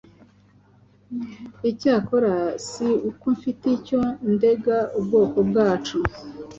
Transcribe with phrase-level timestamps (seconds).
[1.69, 2.33] icyakora
[2.67, 4.01] si uko mfite icyo
[4.33, 5.97] ndega ubwoko bwacu.